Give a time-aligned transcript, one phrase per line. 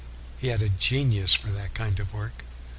[0.39, 2.43] He had a genius for that kind of work.